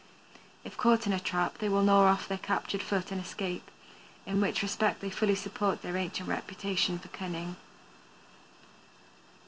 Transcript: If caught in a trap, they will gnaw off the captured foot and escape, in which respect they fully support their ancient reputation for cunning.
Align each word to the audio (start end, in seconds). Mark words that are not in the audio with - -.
If 0.63 0.77
caught 0.77 1.05
in 1.05 1.13
a 1.13 1.19
trap, 1.19 1.59
they 1.59 1.69
will 1.69 1.83
gnaw 1.83 2.05
off 2.07 2.27
the 2.27 2.39
captured 2.39 2.81
foot 2.81 3.11
and 3.11 3.21
escape, 3.21 3.69
in 4.25 4.41
which 4.41 4.63
respect 4.63 4.99
they 4.99 5.11
fully 5.11 5.35
support 5.35 5.83
their 5.83 5.95
ancient 5.95 6.27
reputation 6.27 6.97
for 6.97 7.09
cunning. 7.09 7.55